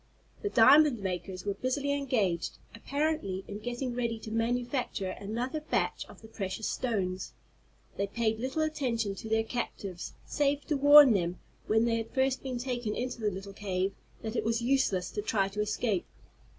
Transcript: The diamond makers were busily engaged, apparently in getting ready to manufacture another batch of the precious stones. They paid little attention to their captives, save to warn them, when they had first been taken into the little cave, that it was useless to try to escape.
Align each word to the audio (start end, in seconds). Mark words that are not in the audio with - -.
The 0.41 0.49
diamond 0.49 0.97
makers 1.01 1.45
were 1.45 1.53
busily 1.53 1.93
engaged, 1.93 2.57
apparently 2.73 3.43
in 3.47 3.59
getting 3.59 3.93
ready 3.93 4.17
to 4.21 4.31
manufacture 4.31 5.11
another 5.11 5.59
batch 5.59 6.07
of 6.07 6.23
the 6.23 6.27
precious 6.27 6.67
stones. 6.67 7.33
They 7.97 8.07
paid 8.07 8.39
little 8.39 8.63
attention 8.63 9.13
to 9.13 9.29
their 9.29 9.43
captives, 9.43 10.13
save 10.25 10.65
to 10.69 10.75
warn 10.75 11.13
them, 11.13 11.37
when 11.67 11.85
they 11.85 11.97
had 11.97 12.09
first 12.15 12.41
been 12.41 12.57
taken 12.57 12.95
into 12.95 13.21
the 13.21 13.29
little 13.29 13.53
cave, 13.53 13.93
that 14.23 14.35
it 14.35 14.43
was 14.43 14.59
useless 14.59 15.11
to 15.11 15.21
try 15.21 15.47
to 15.49 15.61
escape. 15.61 16.07